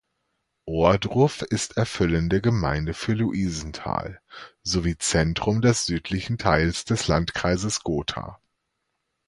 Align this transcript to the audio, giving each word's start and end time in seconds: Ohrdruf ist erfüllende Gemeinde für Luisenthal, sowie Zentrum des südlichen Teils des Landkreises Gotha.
Ohrdruf 0.65 1.43
ist 1.43 1.77
erfüllende 1.77 2.41
Gemeinde 2.41 2.95
für 2.95 3.13
Luisenthal, 3.13 4.19
sowie 4.63 4.97
Zentrum 4.97 5.61
des 5.61 5.85
südlichen 5.85 6.39
Teils 6.39 6.85
des 6.85 7.07
Landkreises 7.07 7.83
Gotha. 7.83 8.39